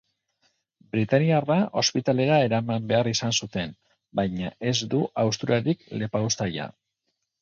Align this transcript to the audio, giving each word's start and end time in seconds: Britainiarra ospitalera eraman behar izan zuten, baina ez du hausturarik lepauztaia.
Britainiarra 0.95 1.57
ospitalera 1.81 2.39
eraman 2.47 2.87
behar 2.93 3.09
izan 3.11 3.37
zuten, 3.43 3.75
baina 4.21 4.53
ez 4.73 4.75
du 4.95 5.03
hausturarik 5.25 5.89
lepauztaia. 6.05 6.67